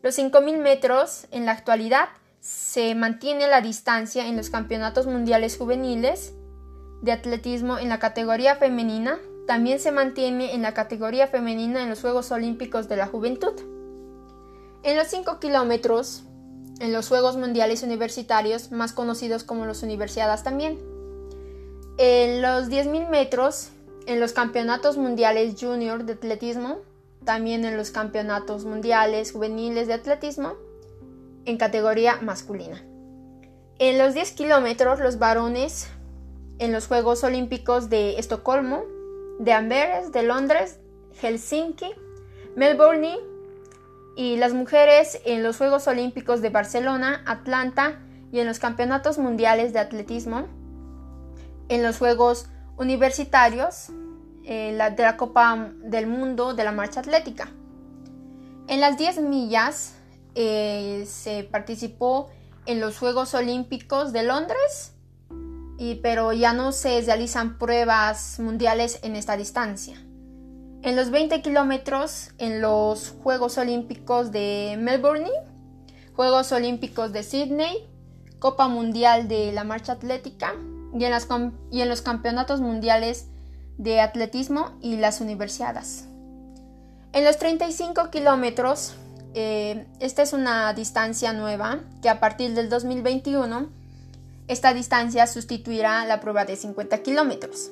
Los 0.02 0.16
5.000 0.16 0.58
metros 0.58 1.26
en 1.32 1.44
la 1.44 1.52
actualidad 1.52 2.08
se 2.40 2.94
mantiene 2.94 3.48
la 3.48 3.60
distancia 3.60 4.26
en 4.26 4.36
los 4.36 4.48
campeonatos 4.48 5.06
mundiales 5.06 5.56
juveniles 5.56 6.34
de 7.02 7.12
atletismo 7.12 7.78
en 7.78 7.88
la 7.88 7.98
categoría 7.98 8.56
femenina, 8.56 9.18
también 9.46 9.80
se 9.80 9.92
mantiene 9.92 10.54
en 10.54 10.62
la 10.62 10.74
categoría 10.74 11.26
femenina 11.26 11.82
en 11.82 11.88
los 11.88 12.00
Juegos 12.00 12.30
Olímpicos 12.30 12.88
de 12.88 12.96
la 12.96 13.06
Juventud. 13.06 13.77
En 14.82 14.96
los 14.96 15.08
5 15.08 15.40
kilómetros, 15.40 16.22
en 16.80 16.92
los 16.92 17.08
Juegos 17.08 17.36
Mundiales 17.36 17.82
Universitarios, 17.82 18.70
más 18.70 18.92
conocidos 18.92 19.44
como 19.44 19.66
los 19.66 19.82
Universiadas 19.82 20.44
también. 20.44 20.78
En 21.98 22.42
los 22.42 22.68
10.000 22.68 23.08
metros 23.08 23.70
en 24.08 24.20
los 24.20 24.32
campeonatos 24.32 24.96
mundiales 24.96 25.54
junior 25.60 26.04
de 26.04 26.14
atletismo, 26.14 26.78
también 27.26 27.66
en 27.66 27.76
los 27.76 27.90
campeonatos 27.90 28.64
mundiales 28.64 29.32
juveniles 29.32 29.86
de 29.86 29.92
atletismo, 29.92 30.54
en 31.44 31.58
categoría 31.58 32.18
masculina. 32.22 32.82
En 33.78 33.98
los 33.98 34.14
10 34.14 34.32
kilómetros, 34.32 34.98
los 35.00 35.18
varones 35.18 35.88
en 36.58 36.72
los 36.72 36.86
Juegos 36.86 37.22
Olímpicos 37.22 37.90
de 37.90 38.18
Estocolmo, 38.18 38.82
de 39.40 39.52
Amberes, 39.52 40.10
de 40.10 40.22
Londres, 40.22 40.78
Helsinki, 41.20 41.90
Melbourne 42.56 43.18
y 44.18 44.36
las 44.36 44.52
mujeres 44.52 45.20
en 45.24 45.44
los 45.44 45.58
Juegos 45.58 45.86
Olímpicos 45.86 46.42
de 46.42 46.50
Barcelona, 46.50 47.22
Atlanta 47.24 48.00
y 48.32 48.40
en 48.40 48.48
los 48.48 48.58
Campeonatos 48.58 49.16
Mundiales 49.16 49.72
de 49.72 49.78
Atletismo, 49.78 50.48
en 51.68 51.84
los 51.84 51.98
Juegos 51.98 52.48
Universitarios 52.76 53.90
eh, 54.42 54.72
la, 54.74 54.90
de 54.90 55.04
la 55.04 55.16
Copa 55.16 55.70
del 55.84 56.08
Mundo 56.08 56.54
de 56.54 56.64
la 56.64 56.72
Marcha 56.72 56.98
Atlética. 56.98 57.48
En 58.66 58.80
las 58.80 58.98
10 58.98 59.20
millas 59.20 59.94
eh, 60.34 61.04
se 61.06 61.44
participó 61.44 62.28
en 62.66 62.80
los 62.80 62.98
Juegos 62.98 63.34
Olímpicos 63.34 64.12
de 64.12 64.24
Londres, 64.24 64.94
y, 65.78 65.94
pero 66.02 66.32
ya 66.32 66.52
no 66.52 66.72
se 66.72 67.02
realizan 67.02 67.56
pruebas 67.56 68.40
mundiales 68.40 68.98
en 69.04 69.14
esta 69.14 69.36
distancia. 69.36 70.02
En 70.82 70.94
los 70.94 71.10
20 71.10 71.42
kilómetros 71.42 72.30
en 72.38 72.60
los 72.60 73.14
Juegos 73.22 73.58
Olímpicos 73.58 74.30
de 74.30 74.76
Melbourne, 74.78 75.30
Juegos 76.14 76.52
Olímpicos 76.52 77.12
de 77.12 77.24
Sydney, 77.24 77.88
Copa 78.38 78.68
Mundial 78.68 79.26
de 79.26 79.50
la 79.50 79.64
Marcha 79.64 79.92
Atlética, 79.92 80.54
y 80.94 81.04
en, 81.04 81.10
las, 81.10 81.28
y 81.70 81.80
en 81.80 81.88
los 81.88 82.02
campeonatos 82.02 82.60
mundiales 82.60 83.26
de 83.76 84.00
atletismo 84.00 84.78
y 84.80 84.96
las 84.96 85.20
universidades. 85.20 86.06
En 87.12 87.24
los 87.24 87.38
35 87.38 88.10
kilómetros, 88.10 88.94
eh, 89.34 89.86
esta 90.00 90.22
es 90.22 90.32
una 90.32 90.72
distancia 90.74 91.32
nueva 91.32 91.80
que 92.02 92.08
a 92.08 92.20
partir 92.20 92.54
del 92.54 92.68
2021, 92.68 93.68
esta 94.46 94.72
distancia 94.72 95.26
sustituirá 95.26 96.04
la 96.06 96.20
prueba 96.20 96.44
de 96.44 96.56
50 96.56 97.02
kilómetros. 97.02 97.70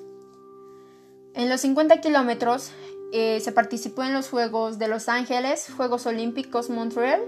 En 1.34 1.48
los 1.48 1.60
50 1.60 2.00
kilómetros 2.00 2.70
eh, 3.12 3.40
se 3.40 3.52
participó 3.52 4.02
en 4.04 4.12
los 4.12 4.28
Juegos 4.28 4.78
de 4.78 4.88
Los 4.88 5.08
Ángeles, 5.08 5.68
Juegos 5.76 6.06
Olímpicos 6.06 6.70
Montreal, 6.70 7.20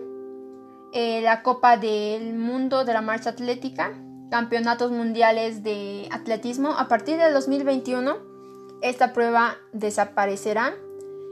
eh, 0.92 1.20
la 1.22 1.42
Copa 1.42 1.76
del 1.76 2.34
Mundo 2.34 2.84
de 2.84 2.92
la 2.92 3.02
Marcha 3.02 3.30
Atlética 3.30 3.92
campeonatos 4.30 4.90
mundiales 4.90 5.62
de 5.62 6.08
atletismo, 6.10 6.72
a 6.72 6.88
partir 6.88 7.16
del 7.16 7.32
2021 7.32 8.16
esta 8.82 9.12
prueba 9.12 9.56
desaparecerá 9.72 10.74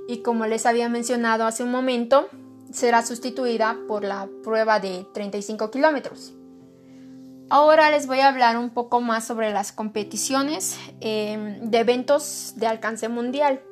y 0.08 0.22
como 0.22 0.46
les 0.46 0.66
había 0.66 0.88
mencionado 0.88 1.44
hace 1.44 1.62
un 1.62 1.70
momento, 1.70 2.28
será 2.72 3.04
sustituida 3.04 3.76
por 3.86 4.04
la 4.04 4.28
prueba 4.42 4.80
de 4.80 5.06
35 5.12 5.70
kilómetros. 5.70 6.32
Ahora 7.48 7.90
les 7.90 8.08
voy 8.08 8.20
a 8.20 8.28
hablar 8.28 8.56
un 8.56 8.70
poco 8.70 9.00
más 9.00 9.24
sobre 9.24 9.52
las 9.52 9.70
competiciones 9.70 10.76
em, 11.00 11.70
de 11.70 11.78
eventos 11.78 12.54
de 12.56 12.66
alcance 12.66 13.08
mundial. 13.08 13.62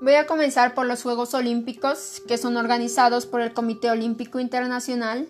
Voy 0.00 0.14
a 0.14 0.26
comenzar 0.26 0.74
por 0.74 0.86
los 0.86 1.02
Juegos 1.02 1.34
Olímpicos, 1.34 2.22
que 2.28 2.38
son 2.38 2.56
organizados 2.56 3.26
por 3.26 3.40
el 3.40 3.54
Comité 3.54 3.90
Olímpico 3.90 4.40
Internacional 4.40 5.28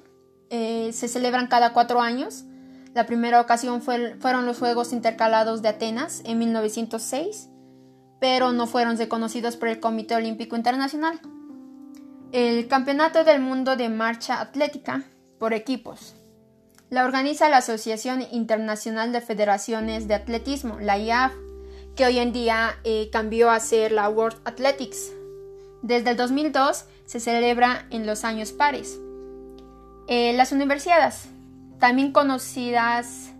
eh, 0.50 0.90
se 0.92 1.08
celebran 1.08 1.48
cada 1.48 1.72
cuatro 1.72 2.00
años. 2.00 2.44
La 2.94 3.06
primera 3.06 3.40
ocasión 3.40 3.82
fueron 3.82 4.46
los 4.46 4.58
Juegos 4.58 4.92
Intercalados 4.92 5.60
de 5.60 5.68
Atenas 5.68 6.22
en 6.24 6.38
1906, 6.38 7.48
pero 8.20 8.52
no 8.52 8.66
fueron 8.66 8.96
reconocidos 8.96 9.56
por 9.56 9.68
el 9.68 9.80
Comité 9.80 10.14
Olímpico 10.14 10.56
Internacional. 10.56 11.20
El 12.32 12.68
Campeonato 12.68 13.24
del 13.24 13.40
Mundo 13.40 13.76
de 13.76 13.88
Marcha 13.88 14.40
Atlética 14.40 15.04
por 15.38 15.52
equipos. 15.52 16.14
La 16.88 17.04
organiza 17.04 17.48
la 17.48 17.58
Asociación 17.58 18.24
Internacional 18.30 19.12
de 19.12 19.20
Federaciones 19.20 20.08
de 20.08 20.14
Atletismo, 20.14 20.78
la 20.80 20.96
IAF, 20.98 21.32
que 21.96 22.04
hoy 22.04 22.18
en 22.18 22.32
día 22.32 22.76
eh, 22.84 23.08
cambió 23.10 23.50
a 23.50 23.58
ser 23.58 23.90
la 23.90 24.08
World 24.08 24.38
Athletics. 24.44 25.12
Desde 25.82 26.10
el 26.10 26.16
2002 26.16 26.84
se 27.06 27.20
celebra 27.20 27.86
en 27.90 28.06
los 28.06 28.24
años 28.24 28.52
pares. 28.52 29.00
Eh, 30.06 30.34
las 30.34 30.52
universidades, 30.52 31.28
también 31.80 32.12
conocidas 32.12 33.32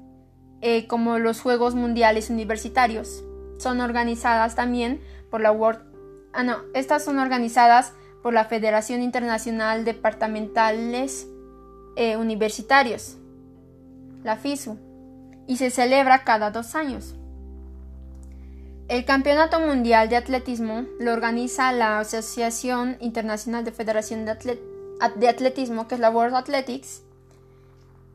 eh, 0.63 0.87
como 0.87 1.19
los 1.19 1.43
Juegos 1.43 1.75
Mundiales 1.75 2.31
Universitarios, 2.31 3.23
son 3.59 3.81
organizadas 3.81 4.55
también 4.55 5.01
por 5.31 5.43
la 5.43 5.53
World... 5.53 5.81
Ah, 6.33 6.43
no, 6.43 6.57
estas 6.75 7.05
son 7.05 7.19
organizadas 7.19 7.93
por 8.23 8.33
la 8.33 8.47
Federación 8.47 9.03
Internacional 9.03 9.85
Departamentales 9.85 11.29
Universitarios, 12.19 13.17
la 14.23 14.37
FISU, 14.37 14.77
y 15.47 15.57
se 15.57 15.71
celebra 15.71 16.25
cada 16.25 16.51
dos 16.51 16.75
años. 16.75 17.15
El 18.89 19.05
Campeonato 19.05 19.59
Mundial 19.59 20.09
de 20.09 20.17
Atletismo 20.17 20.87
lo 21.01 21.13
organiza 21.13 21.73
la 21.73 21.99
Asociación 21.99 22.97
Internacional 23.01 23.65
de 23.65 23.73
Federación 23.73 24.25
de 24.25 25.29
Atletismo 25.29 25.89
que 25.89 25.97
es 25.97 26.01
la 26.01 26.11
World 26.11 26.37
Athletics, 26.37 27.03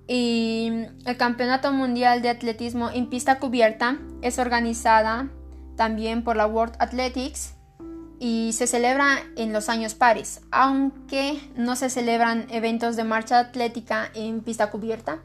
y 0.07 0.71
el 1.05 1.17
Campeonato 1.17 1.71
Mundial 1.73 2.21
de 2.21 2.29
Atletismo 2.29 2.89
en 2.89 3.09
pista 3.09 3.39
cubierta 3.39 3.97
es 4.21 4.39
organizada 4.39 5.29
también 5.75 6.23
por 6.23 6.37
la 6.37 6.47
World 6.47 6.75
Athletics 6.79 7.53
y 8.19 8.51
se 8.53 8.65
celebra 8.65 9.19
en 9.35 9.51
los 9.51 9.67
años 9.67 9.93
pares, 9.93 10.41
aunque 10.51 11.39
no 11.55 11.75
se 11.75 11.89
celebran 11.89 12.47
eventos 12.49 12.95
de 12.95 13.03
marcha 13.03 13.39
atlética 13.39 14.09
en 14.13 14.41
pista 14.41 14.69
cubierta 14.69 15.19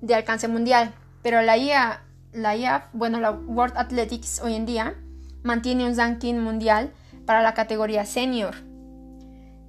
de 0.00 0.14
alcance 0.14 0.48
mundial, 0.48 0.94
pero 1.22 1.42
la 1.42 1.58
IA, 1.58 2.02
la 2.32 2.56
IAF, 2.56 2.84
bueno, 2.92 3.20
la 3.20 3.30
World 3.32 3.76
Athletics 3.76 4.40
hoy 4.42 4.54
en 4.54 4.66
día 4.66 4.94
mantiene 5.42 5.86
un 5.86 5.96
ranking 5.96 6.34
mundial 6.34 6.92
para 7.26 7.42
la 7.42 7.54
categoría 7.54 8.04
senior 8.04 8.70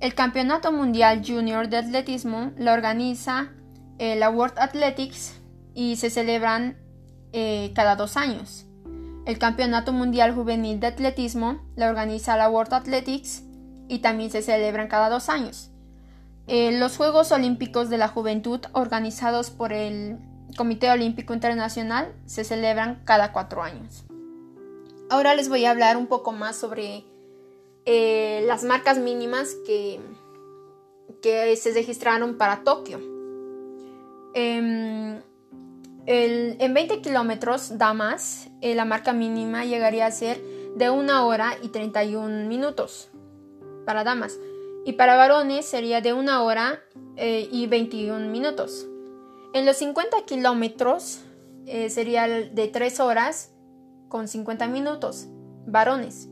el 0.01 0.15
Campeonato 0.15 0.71
Mundial 0.71 1.21
Junior 1.23 1.69
de 1.69 1.77
Atletismo 1.77 2.51
lo 2.57 2.73
organiza 2.73 3.49
eh, 3.99 4.15
la 4.15 4.31
World 4.31 4.57
Athletics 4.57 5.39
y 5.75 5.95
se 5.97 6.09
celebran 6.09 6.75
eh, 7.33 7.71
cada 7.75 7.95
dos 7.95 8.17
años. 8.17 8.65
El 9.27 9.37
Campeonato 9.37 9.93
Mundial 9.93 10.33
Juvenil 10.33 10.79
de 10.79 10.87
Atletismo 10.87 11.61
lo 11.75 11.85
organiza 11.85 12.35
la 12.35 12.49
World 12.49 12.73
Athletics 12.73 13.43
y 13.87 13.99
también 13.99 14.31
se 14.31 14.41
celebran 14.41 14.87
cada 14.87 15.09
dos 15.09 15.29
años. 15.29 15.69
Eh, 16.47 16.71
los 16.79 16.97
Juegos 16.97 17.31
Olímpicos 17.31 17.89
de 17.89 17.99
la 17.99 18.07
Juventud, 18.07 18.61
organizados 18.71 19.51
por 19.51 19.71
el 19.71 20.17
Comité 20.53 20.89
Olímpico 20.91 21.33
Internacional, 21.33 22.13
se 22.25 22.43
celebran 22.43 23.01
cada 23.05 23.31
cuatro 23.31 23.63
años. 23.63 24.03
Ahora 25.09 25.35
les 25.35 25.49
voy 25.49 25.65
a 25.65 25.71
hablar 25.71 25.97
un 25.97 26.07
poco 26.07 26.31
más 26.31 26.55
sobre 26.55 27.03
eh, 27.85 28.43
las 28.47 28.63
marcas 28.63 28.97
mínimas 28.97 29.55
que, 29.65 29.99
que 31.21 31.55
se 31.55 31.73
registraron 31.73 32.37
para 32.37 32.63
Tokio. 32.63 32.99
Em, 34.33 35.19
en 36.05 36.73
20 36.73 37.01
kilómetros 37.01 37.77
damas, 37.77 38.49
eh, 38.61 38.75
la 38.75 38.85
marca 38.85 39.13
mínima 39.13 39.65
llegaría 39.65 40.05
a 40.05 40.11
ser 40.11 40.41
de 40.75 40.89
1 40.89 41.27
hora 41.27 41.57
y 41.61 41.69
31 41.69 42.47
minutos 42.47 43.09
para 43.85 44.03
damas. 44.03 44.39
Y 44.85 44.93
para 44.93 45.15
varones 45.15 45.65
sería 45.65 46.01
de 46.01 46.13
1 46.13 46.43
hora 46.43 46.81
eh, 47.17 47.47
y 47.51 47.67
21 47.67 48.29
minutos. 48.29 48.87
En 49.53 49.65
los 49.65 49.77
50 49.77 50.23
kilómetros 50.25 51.19
eh, 51.65 51.89
sería 51.89 52.27
de 52.27 52.67
3 52.67 52.99
horas 53.01 53.51
con 54.07 54.27
50 54.27 54.67
minutos, 54.67 55.27
varones. 55.65 56.29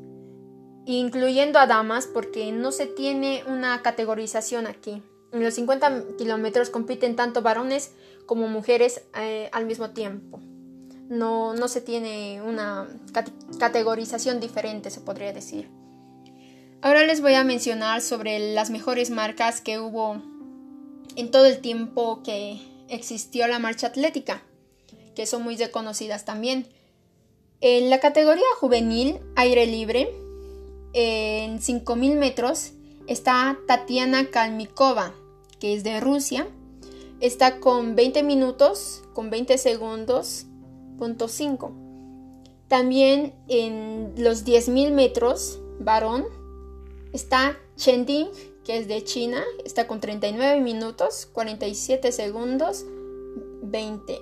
Incluyendo 0.85 1.59
a 1.59 1.67
damas 1.67 2.07
porque 2.07 2.51
no 2.51 2.71
se 2.71 2.87
tiene 2.87 3.43
una 3.45 3.81
categorización 3.81 4.67
aquí. 4.67 5.03
En 5.33 5.43
los 5.43 5.53
50 5.55 6.17
kilómetros 6.17 6.69
compiten 6.69 7.15
tanto 7.15 7.41
varones 7.41 7.93
como 8.25 8.47
mujeres 8.47 9.03
eh, 9.15 9.49
al 9.51 9.65
mismo 9.65 9.91
tiempo. 9.91 10.39
No, 11.09 11.53
no, 11.53 11.67
se 11.67 11.81
tiene 11.81 12.41
una 12.41 12.87
categorización 13.59 14.39
diferente, 14.39 14.91
se 14.91 15.01
podría 15.01 15.33
decir. 15.33 15.69
Ahora 16.81 17.03
les 17.03 17.21
voy 17.21 17.33
a 17.33 17.43
mencionar 17.43 18.01
sobre 18.01 18.53
las 18.53 18.69
mejores 18.69 19.09
marcas 19.09 19.59
que 19.59 19.79
hubo 19.79 20.21
en 21.15 21.31
todo 21.31 21.45
el 21.45 21.59
tiempo 21.59 22.21
que 22.23 22.59
existió 22.89 23.47
la 23.47 23.59
marcha 23.59 23.87
atlética, 23.87 24.43
que 25.15 25.25
son 25.25 25.43
muy 25.43 25.55
reconocidas 25.57 26.25
también. 26.25 26.67
En 27.61 27.89
la 27.89 27.99
categoría 27.99 28.45
juvenil 28.59 29.19
aire 29.35 29.65
libre, 29.65 30.09
en 30.93 31.61
5000 31.61 32.17
metros, 32.17 32.71
está 33.07 33.57
Tatiana 33.67 34.29
Kalmikova, 34.29 35.13
que 35.59 35.73
es 35.73 35.83
de 35.83 35.99
Rusia, 35.99 36.47
está 37.19 37.59
con 37.59 37.95
20 37.95 38.23
minutos, 38.23 39.03
con 39.13 39.29
20 39.29 39.57
segundos, 39.57 40.45
punto 40.97 41.27
5. 41.27 41.71
También 42.67 43.33
en 43.47 44.13
los 44.17 44.45
10.000 44.45 44.91
metros, 44.91 45.59
varón, 45.79 46.25
está 47.13 47.57
Chen 47.75 48.05
Ding, 48.05 48.29
que 48.69 48.77
es 48.77 48.87
de 48.87 49.03
China, 49.03 49.43
está 49.65 49.87
con 49.87 49.99
39 49.99 50.61
minutos, 50.61 51.27
47 51.33 52.11
segundos, 52.11 52.85
20. 53.63 54.21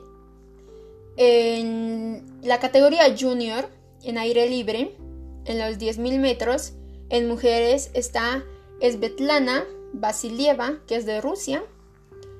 En 1.18 2.40
la 2.44 2.58
categoría 2.58 3.14
junior, 3.20 3.68
en 4.04 4.18
aire 4.18 4.50
libre, 4.50 4.96
en 5.44 5.60
los 5.60 5.80
10.000 5.80 6.20
metros, 6.20 6.72
en 7.10 7.28
mujeres 7.28 7.92
está 7.94 8.46
Svetlana 8.80 9.66
Vasilieva, 9.92 10.80
que 10.88 10.96
es 10.96 11.06
de 11.06 11.20
Rusia, 11.20 11.62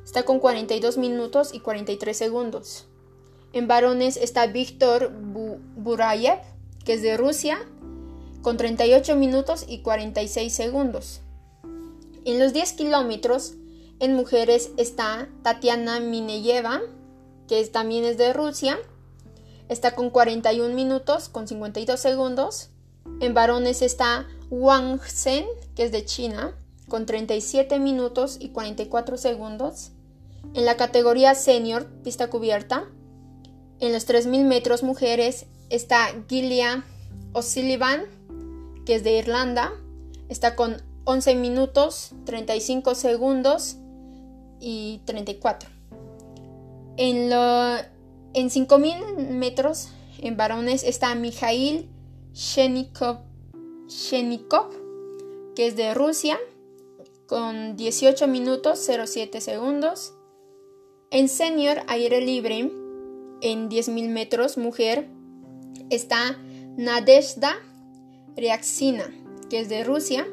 está 0.06 0.24
con 0.24 0.40
42 0.40 0.98
minutos 0.98 1.54
y 1.54 1.60
43 1.60 2.16
segundos. 2.16 2.88
En 3.52 3.68
varones 3.68 4.16
está 4.16 4.48
Víctor 4.48 5.12
Burayev, 5.76 6.40
que 6.86 6.94
es 6.94 7.02
de 7.02 7.18
Rusia, 7.18 7.60
con 8.42 8.56
38 8.56 9.18
minutos 9.18 9.66
y 9.68 9.80
46 9.82 10.54
segundos. 10.54 11.22
En 12.28 12.40
los 12.40 12.52
10 12.52 12.74
kilómetros, 12.74 13.54
en 14.02 14.14
mujeres 14.14 14.72
está 14.76 15.30
Tatiana 15.44 16.02
Mineyeva, 16.02 16.82
que 17.48 17.66
también 17.68 18.04
es 18.04 18.18
de 18.18 18.34
Rusia, 18.34 18.78
está 19.70 19.96
con 19.96 20.10
41 20.10 20.76
minutos 20.76 21.30
con 21.30 21.48
52 21.48 21.98
segundos. 21.98 22.70
En 23.22 23.34
varones 23.34 23.82
está 23.82 24.28
Wang 24.50 25.00
Zhen, 25.00 25.46
que 25.74 25.86
es 25.86 25.94
de 25.94 26.04
China, 26.04 26.54
con 26.90 27.06
37 27.06 27.80
minutos 27.80 28.36
y 28.42 28.50
44 28.50 29.16
segundos. 29.16 29.92
En 30.54 30.66
la 30.66 30.76
categoría 30.76 31.34
senior, 31.34 31.88
pista 32.04 32.30
cubierta, 32.30 32.90
en 33.80 33.94
los 33.94 34.06
3.000 34.06 34.44
metros 34.44 34.84
mujeres 34.84 35.46
está 35.70 36.10
Gilia 36.28 36.84
O'Sullivan, 37.32 38.04
que 38.86 38.96
es 38.96 39.06
de 39.06 39.18
Irlanda, 39.18 39.72
está 40.28 40.58
con 40.58 40.86
11 41.10 41.36
minutos, 41.36 42.12
35 42.26 42.94
segundos 42.94 43.78
y 44.60 45.00
34. 45.06 45.70
En, 46.98 47.30
lo, 47.30 47.78
en 48.34 48.50
5.000 48.50 49.30
metros 49.30 49.88
en 50.20 50.36
varones 50.36 50.84
está 50.84 51.16
Mikhail 51.16 51.90
Shenikov, 52.34 53.20
Shenikov, 53.88 54.70
que 55.56 55.68
es 55.68 55.78
de 55.78 55.94
Rusia, 55.94 56.38
con 57.26 57.78
18 57.78 58.28
minutos 58.28 58.86
07 58.86 59.40
segundos. 59.40 60.14
En 61.10 61.30
senior 61.30 61.84
aire 61.88 62.20
libre, 62.20 62.70
en 63.40 63.70
10.000 63.70 64.10
metros 64.10 64.58
mujer, 64.58 65.08
está 65.90 66.38
Nadezhda 66.76 67.56
Reaxina, 68.36 69.10
que 69.50 69.62
es 69.62 69.70
de 69.70 69.86
Rusia, 69.86 70.28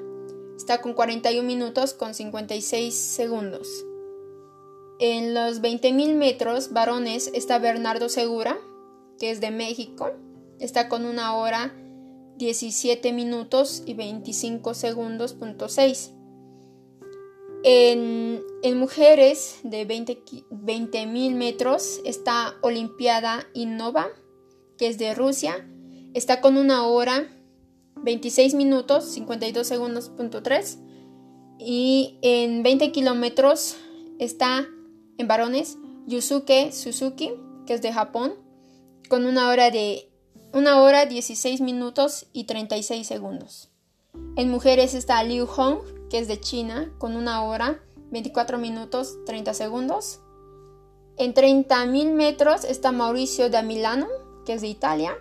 está 0.56 0.80
con 0.80 0.94
41 0.94 1.46
minutos 1.46 1.94
con 1.94 2.14
56 2.14 2.94
segundos. 2.94 3.84
En 4.98 5.34
los 5.34 5.60
20.000 5.60 6.14
metros 6.14 6.72
varones 6.72 7.30
está 7.34 7.58
Bernardo 7.58 8.08
Segura, 8.08 8.58
que 9.18 9.30
es 9.30 9.40
de 9.40 9.50
México, 9.50 10.12
está 10.60 10.88
con 10.88 11.04
una 11.04 11.34
hora 11.36 11.74
17 12.36 13.12
minutos 13.12 13.82
y 13.86 13.94
25 13.94 14.74
segundos, 14.74 15.34
punto 15.34 15.68
6. 15.68 16.12
En, 17.66 18.42
mujeres 18.76 19.60
de 19.62 19.88
20.000 19.88 21.06
mil 21.06 21.34
metros 21.34 22.00
está 22.04 22.56
Olimpiada 22.60 23.46
Innova, 23.54 24.08
que 24.76 24.88
es 24.88 24.98
de 24.98 25.14
Rusia. 25.14 25.66
Está 26.12 26.40
con 26.40 26.56
una 26.56 26.86
hora 26.86 27.26
26 28.04 28.54
minutos 28.54 29.04
52 29.12 29.66
segundos 29.66 30.10
punto 30.10 30.42
3. 30.42 30.78
Y 31.58 32.18
en 32.22 32.62
20 32.62 32.92
kilómetros 32.92 33.76
está 34.18 34.66
en 35.16 35.26
varones 35.26 35.78
Yusuke 36.06 36.70
Suzuki, 36.72 37.32
que 37.66 37.74
es 37.74 37.82
de 37.82 37.92
Japón, 37.92 38.34
con 39.08 39.24
una 39.24 39.48
hora 39.48 39.70
de 39.70 40.10
una 40.52 40.82
hora 40.82 41.06
16 41.06 41.60
minutos 41.62 42.26
y 42.32 42.44
36 42.44 43.06
segundos. 43.06 43.70
En 44.36 44.50
mujeres 44.50 44.94
está 44.94 45.22
Liu 45.24 45.46
Hong, 45.46 45.78
que 46.10 46.18
es 46.18 46.28
de 46.28 46.38
China, 46.38 46.92
con 46.98 47.16
una 47.16 47.42
hora, 47.42 47.82
24 48.10 48.58
minutos, 48.58 49.16
30 49.26 49.54
segundos. 49.54 50.20
En 51.16 51.32
30.000 51.34 52.12
metros 52.12 52.64
está 52.64 52.92
Mauricio 52.92 53.48
da 53.48 53.62
Milano, 53.62 54.06
que 54.44 54.52
es 54.52 54.60
de 54.60 54.68
Italia. 54.68 55.16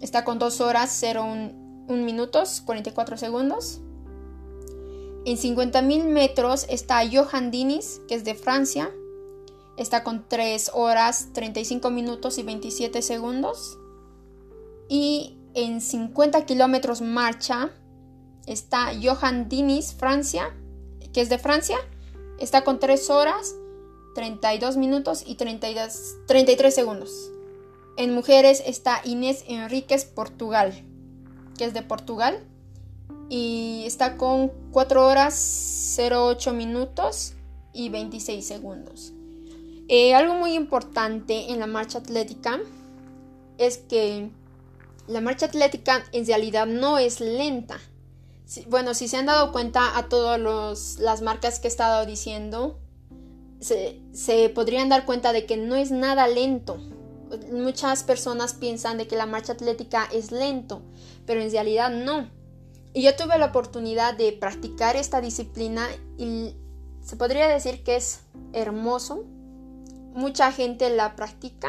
Está 0.00 0.24
con 0.24 0.38
2 0.38 0.60
horas, 0.60 1.02
01 1.02 1.61
minutos, 2.00 2.62
44 2.64 3.16
segundos. 3.16 3.80
En 5.24 5.36
50.000 5.36 6.04
metros 6.04 6.66
está 6.68 7.02
Johan 7.08 7.50
Dinis, 7.50 8.00
que 8.08 8.14
es 8.14 8.24
de 8.24 8.34
Francia. 8.34 8.90
Está 9.76 10.02
con 10.02 10.28
3 10.28 10.72
horas, 10.74 11.28
35 11.32 11.90
minutos 11.90 12.38
y 12.38 12.42
27 12.42 13.02
segundos. 13.02 13.78
Y 14.88 15.38
en 15.54 15.80
50 15.80 16.44
kilómetros 16.44 17.02
marcha 17.02 17.70
está 18.46 18.92
Johan 19.00 19.48
Dinis, 19.48 19.94
Francia, 19.94 20.54
que 21.12 21.20
es 21.20 21.28
de 21.28 21.38
Francia. 21.38 21.78
Está 22.38 22.64
con 22.64 22.80
3 22.80 23.10
horas, 23.10 23.54
32 24.14 24.76
minutos 24.76 25.22
y 25.24 25.36
33 25.36 26.74
segundos. 26.74 27.30
En 27.96 28.14
mujeres 28.14 28.62
está 28.66 29.00
Inés 29.04 29.44
Enríquez, 29.46 30.04
Portugal, 30.04 30.84
que 31.56 31.64
es 31.64 31.74
de 31.74 31.82
Portugal. 31.82 32.38
Y 33.28 33.84
está 33.86 34.16
con 34.16 34.52
4 34.72 35.06
horas, 35.06 35.98
08 35.98 36.52
minutos 36.52 37.34
y 37.72 37.88
26 37.88 38.46
segundos. 38.46 39.12
Eh, 39.88 40.14
algo 40.14 40.34
muy 40.34 40.54
importante 40.54 41.50
en 41.50 41.58
la 41.58 41.66
marcha 41.66 41.98
atlética 41.98 42.60
es 43.58 43.78
que 43.78 44.30
la 45.06 45.20
marcha 45.20 45.46
atlética 45.46 46.04
en 46.12 46.26
realidad 46.26 46.66
no 46.66 46.98
es 46.98 47.20
lenta 47.20 47.78
bueno, 48.66 48.94
si 48.94 49.08
se 49.08 49.16
han 49.16 49.26
dado 49.26 49.52
cuenta 49.52 49.96
a 49.96 50.08
todas 50.08 50.98
las 50.98 51.22
marcas 51.22 51.58
que 51.58 51.68
he 51.68 51.70
estado 51.70 52.04
diciendo, 52.06 52.78
se, 53.60 54.48
podrían 54.54 54.88
dar 54.88 55.06
cuenta 55.06 55.32
de 55.32 55.46
que 55.46 55.56
no 55.56 55.74
es 55.76 55.90
nada 55.90 56.26
lento. 56.26 56.78
Muchas 57.50 58.02
personas 58.02 58.54
piensan 58.54 58.98
de 58.98 59.06
que 59.06 59.16
la 59.16 59.26
marcha 59.26 59.52
atlética 59.52 60.08
es 60.12 60.32
lento, 60.32 60.82
pero 61.26 61.40
en 61.40 61.50
realidad 61.50 61.90
no. 61.90 62.28
Y 62.94 63.02
yo 63.02 63.16
tuve 63.16 63.38
la 63.38 63.46
oportunidad 63.46 64.14
de 64.14 64.32
practicar 64.32 64.96
esta 64.96 65.20
disciplina 65.20 65.86
y 66.18 66.54
se 67.02 67.16
podría 67.16 67.48
decir 67.48 67.82
que 67.82 67.96
es 67.96 68.20
hermoso. 68.52 69.24
Mucha 70.14 70.52
gente 70.52 70.90
la 70.90 71.16
practica, 71.16 71.68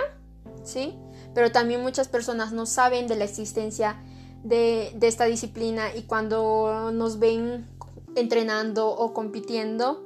¿sí? 0.63 0.95
Pero 1.33 1.51
también 1.51 1.81
muchas 1.81 2.07
personas 2.07 2.51
no 2.51 2.65
saben 2.65 3.07
de 3.07 3.15
la 3.15 3.23
existencia 3.23 4.03
de, 4.43 4.91
de 4.95 5.07
esta 5.07 5.25
disciplina 5.25 5.95
y 5.95 6.03
cuando 6.03 6.91
nos 6.91 7.19
ven 7.19 7.65
entrenando 8.15 8.89
o 8.89 9.13
compitiendo, 9.13 10.03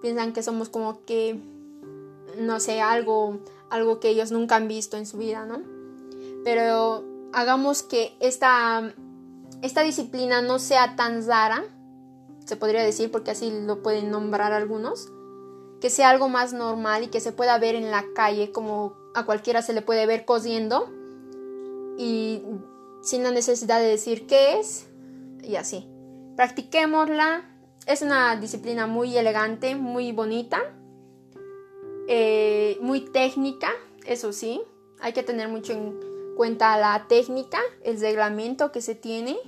piensan 0.00 0.32
que 0.32 0.42
somos 0.42 0.68
como 0.68 1.04
que, 1.04 1.40
no 2.38 2.60
sé, 2.60 2.80
algo, 2.80 3.40
algo 3.70 4.00
que 4.00 4.08
ellos 4.08 4.30
nunca 4.32 4.56
han 4.56 4.68
visto 4.68 4.96
en 4.96 5.06
su 5.06 5.18
vida, 5.18 5.46
¿no? 5.46 5.62
Pero 6.44 7.04
hagamos 7.32 7.82
que 7.82 8.16
esta 8.20 8.92
esta 9.62 9.82
disciplina 9.82 10.42
no 10.42 10.58
sea 10.58 10.96
tan 10.96 11.26
rara, 11.26 11.64
se 12.44 12.56
podría 12.56 12.82
decir 12.82 13.10
porque 13.10 13.30
así 13.30 13.52
lo 13.66 13.82
pueden 13.82 14.10
nombrar 14.10 14.52
algunos, 14.52 15.08
que 15.80 15.90
sea 15.90 16.10
algo 16.10 16.28
más 16.28 16.52
normal 16.52 17.04
y 17.04 17.08
que 17.08 17.20
se 17.20 17.32
pueda 17.32 17.58
ver 17.58 17.74
en 17.74 17.90
la 17.90 18.04
calle 18.14 18.52
como 18.52 18.94
a 19.14 19.24
cualquiera 19.26 19.62
se 19.62 19.72
le 19.72 19.82
puede 19.82 20.06
ver 20.06 20.24
cosiendo 20.24 20.88
y 21.98 22.42
sin 23.02 23.22
la 23.22 23.30
necesidad 23.30 23.80
de 23.80 23.86
decir 23.86 24.26
qué 24.26 24.58
es 24.58 24.86
y 25.42 25.56
así. 25.56 25.86
Practiquémosla, 26.36 27.44
es 27.86 28.02
una 28.02 28.36
disciplina 28.36 28.86
muy 28.86 29.16
elegante, 29.16 29.74
muy 29.74 30.12
bonita, 30.12 30.60
eh, 32.12 32.76
muy 32.80 33.02
técnica, 33.02 33.70
eso 34.04 34.32
sí, 34.32 34.60
hay 35.00 35.12
que 35.12 35.22
tener 35.22 35.46
mucho 35.48 35.72
en 35.72 35.94
cuenta 36.36 36.76
la 36.76 37.06
técnica, 37.06 37.60
el 37.84 38.00
reglamento 38.00 38.72
que 38.72 38.80
se 38.82 38.96
tiene, 38.96 39.38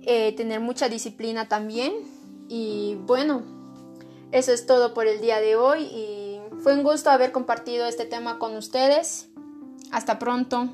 eh, 0.00 0.34
tener 0.36 0.58
mucha 0.58 0.88
disciplina 0.88 1.48
también. 1.48 1.92
Y 2.48 2.96
bueno, 3.06 3.42
eso 4.32 4.52
es 4.52 4.66
todo 4.66 4.94
por 4.94 5.06
el 5.06 5.20
día 5.20 5.38
de 5.38 5.54
hoy 5.54 5.84
y 5.84 6.40
fue 6.58 6.74
un 6.74 6.82
gusto 6.82 7.10
haber 7.10 7.30
compartido 7.30 7.86
este 7.86 8.04
tema 8.04 8.40
con 8.40 8.56
ustedes. 8.56 9.28
Hasta 9.92 10.18
pronto. 10.18 10.70